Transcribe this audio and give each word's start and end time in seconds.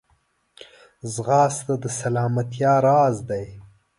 ځغاسته 1.13 1.73
د 1.83 1.85
سلامتیا 1.99 2.73
راز 2.85 3.15
دی 3.29 3.45